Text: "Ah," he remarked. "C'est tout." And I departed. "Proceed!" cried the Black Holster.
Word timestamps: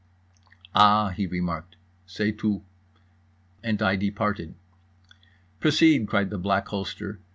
"Ah," 0.73 1.09
he 1.09 1.27
remarked. 1.27 1.75
"C'est 2.07 2.31
tout." 2.31 2.63
And 3.63 3.83
I 3.83 3.95
departed. 3.95 4.55
"Proceed!" 5.59 6.07
cried 6.07 6.31
the 6.31 6.39
Black 6.39 6.67
Holster. 6.69 7.19